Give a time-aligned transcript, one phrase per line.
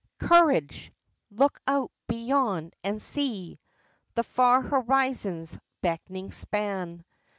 [0.19, 0.91] Courage!
[1.29, 3.59] Look out, beyond, and see
[4.15, 7.05] The far horizon's beckoning span!